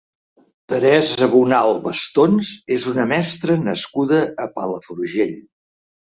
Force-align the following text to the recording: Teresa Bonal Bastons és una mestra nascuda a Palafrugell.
Teresa 0.71 1.25
Bonal 1.33 1.73
Bastons 1.83 2.53
és 2.75 2.87
una 2.91 3.05
mestra 3.11 3.57
nascuda 3.67 4.23
a 4.47 4.49
Palafrugell. 4.57 5.37